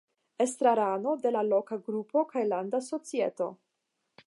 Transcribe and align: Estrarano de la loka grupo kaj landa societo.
Estrarano 0.45 1.13
de 1.25 1.33
la 1.35 1.43
loka 1.51 1.79
grupo 1.91 2.25
kaj 2.33 2.45
landa 2.53 2.83
societo. 2.89 3.53